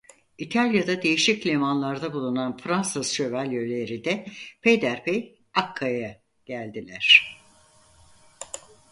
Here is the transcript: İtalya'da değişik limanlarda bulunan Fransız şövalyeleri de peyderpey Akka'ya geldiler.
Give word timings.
İtalya'da 0.37 1.01
değişik 1.01 1.47
limanlarda 1.47 2.13
bulunan 2.13 2.57
Fransız 2.57 3.11
şövalyeleri 3.11 4.05
de 4.05 4.25
peyderpey 4.61 5.39
Akka'ya 5.53 6.21
geldiler. 6.45 7.37